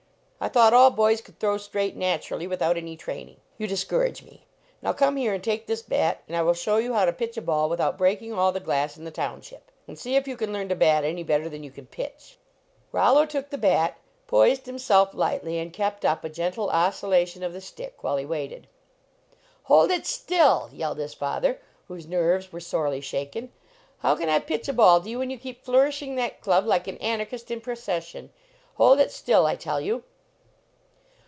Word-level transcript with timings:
I 0.43 0.49
thought 0.49 0.73
all 0.73 0.89
boys 0.89 1.21
could 1.21 1.39
throw 1.39 1.57
straight 1.59 1.95
naturally 1.95 2.47
without 2.47 2.75
any 2.75 2.97
training. 2.97 3.35
You 3.59 3.67
dis 3.67 3.83
courage 3.83 4.23
me. 4.23 4.47
Now 4.81 4.91
come 4.91 5.15
here 5.17 5.35
and 5.35 5.43
take 5.43 5.67
this 5.67 5.83
bat, 5.83 6.23
and 6.27 6.35
I 6.35 6.41
will 6.41 6.55
show 6.55 6.77
you 6.77 6.93
how 6.95 7.05
to 7.05 7.13
pitch 7.13 7.37
a 7.37 7.43
ball 7.43 7.69
without 7.69 7.95
breaking 7.95 8.33
all 8.33 8.51
the 8.51 8.59
glass 8.59 8.97
in 8.97 9.03
the 9.03 9.11
township. 9.11 9.69
And 9.87 9.99
see 9.99 10.15
if 10.15 10.27
you 10.27 10.35
can 10.35 10.51
learn 10.51 10.67
to 10.69 10.75
bat 10.75 11.03
any 11.03 11.21
better 11.21 11.47
than 11.47 11.61
you 11.63 11.69
can 11.69 11.85
pitch." 11.85 12.39
71 12.91 12.91
LEARNING 12.91 12.91
TO_PLAY 12.91 12.91
Rollo 12.91 13.25
took 13.27 13.49
the 13.51 13.57
bat, 13.59 13.97
poised 14.25 14.65
himself 14.65 15.13
lightly, 15.13 15.59
and 15.59 15.71
kept 15.71 16.03
up 16.03 16.23
a 16.23 16.29
gentle 16.29 16.71
oscillation 16.71 17.43
of 17.43 17.53
the 17.53 17.61
stick 17.61 17.97
while 18.03 18.17
he 18.17 18.25
waited. 18.25 18.65
"Hold 19.65 19.91
it 19.91 20.07
still!" 20.07 20.71
yelled 20.73 20.97
his 20.97 21.13
father, 21.13 21.59
whose 21.87 22.07
nerves 22.07 22.51
were 22.51 22.59
sorely 22.59 22.99
shaken." 22.99 23.51
How 23.99 24.15
can 24.15 24.27
I 24.27 24.39
pitch 24.39 24.67
a 24.67 24.73
ball 24.73 25.01
to 25.01 25.07
you 25.11 25.19
when 25.19 25.29
you 25.29 25.37
keep 25.37 25.63
flourishing 25.63 26.15
that 26.15 26.41
club 26.41 26.65
like 26.65 26.87
an 26.87 26.97
anarchist 26.97 27.51
in 27.51 27.61
procession. 27.61 28.31
Hold 28.77 28.99
it 28.99 29.11
still, 29.11 29.45
I 29.45 29.55
tell 29.55 29.79
you!" 29.79 30.03